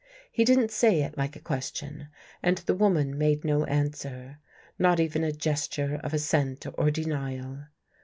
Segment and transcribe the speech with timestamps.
[0.31, 2.07] He didn't say it like a question
[2.41, 4.39] and the woman made no answer.
[4.79, 7.65] Not even a gesture of assent or denial.